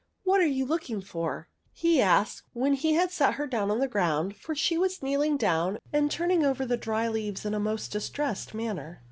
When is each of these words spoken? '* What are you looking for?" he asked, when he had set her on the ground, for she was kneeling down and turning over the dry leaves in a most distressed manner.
'* 0.15 0.23
What 0.23 0.41
are 0.41 0.47
you 0.47 0.65
looking 0.65 0.99
for?" 0.99 1.47
he 1.71 2.01
asked, 2.01 2.41
when 2.53 2.73
he 2.73 2.93
had 2.93 3.11
set 3.11 3.35
her 3.35 3.47
on 3.55 3.77
the 3.77 3.87
ground, 3.87 4.35
for 4.35 4.55
she 4.55 4.75
was 4.75 5.03
kneeling 5.03 5.37
down 5.37 5.77
and 5.93 6.09
turning 6.09 6.43
over 6.43 6.65
the 6.65 6.75
dry 6.75 7.07
leaves 7.07 7.45
in 7.45 7.53
a 7.53 7.59
most 7.59 7.91
distressed 7.91 8.55
manner. 8.55 8.99